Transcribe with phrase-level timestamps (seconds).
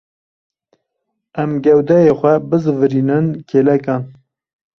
[1.41, 4.03] Em gewdeyê xwe bizîvirînin kêlekan.